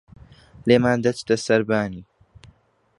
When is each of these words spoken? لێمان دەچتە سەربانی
لێمان 0.67 0.97
دەچتە 1.05 1.35
سەربانی 1.45 2.03